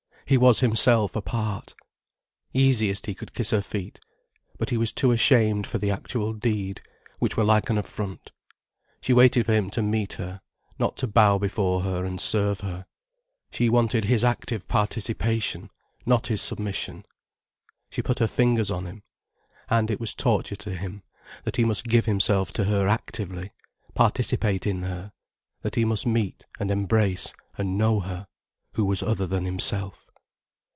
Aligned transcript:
He 0.27 0.37
was 0.37 0.61
himself 0.61 1.17
apart. 1.17 1.75
Easiest 2.53 3.05
he 3.05 3.13
could 3.13 3.33
kiss 3.33 3.49
her 3.51 3.61
feet. 3.61 3.99
But 4.57 4.69
he 4.69 4.77
was 4.77 4.93
too 4.93 5.11
ashamed 5.11 5.67
for 5.67 5.77
the 5.77 5.91
actual 5.91 6.31
deed, 6.31 6.79
which 7.19 7.35
were 7.35 7.43
like 7.43 7.69
an 7.69 7.77
affront. 7.77 8.31
She 9.01 9.11
waited 9.11 9.45
for 9.45 9.51
him 9.51 9.69
to 9.71 9.81
meet 9.83 10.13
her, 10.13 10.39
not 10.79 10.95
to 10.97 11.07
bow 11.07 11.37
before 11.37 11.81
her 11.81 12.05
and 12.05 12.21
serve 12.21 12.61
her. 12.61 12.85
She 13.51 13.67
wanted 13.67 14.05
his 14.05 14.23
active 14.23 14.69
participation, 14.69 15.69
not 16.05 16.27
his 16.27 16.41
submission. 16.41 17.03
She 17.89 18.01
put 18.01 18.19
her 18.19 18.27
fingers 18.27 18.71
on 18.71 18.85
him. 18.85 19.03
And 19.69 19.91
it 19.91 19.99
was 19.99 20.15
torture 20.15 20.55
to 20.55 20.77
him, 20.77 21.03
that 21.43 21.57
he 21.57 21.65
must 21.65 21.83
give 21.89 22.05
himself 22.05 22.53
to 22.53 22.63
her 22.63 22.87
actively, 22.87 23.51
participate 23.95 24.65
in 24.65 24.83
her, 24.83 25.11
that 25.61 25.75
he 25.75 25.83
must 25.83 26.07
meet 26.07 26.45
and 26.57 26.71
embrace 26.71 27.33
and 27.57 27.77
know 27.77 27.99
her, 27.99 28.27
who 28.75 28.85
was 28.85 29.03
other 29.03 29.27
than 29.27 29.43
himself. 29.43 29.97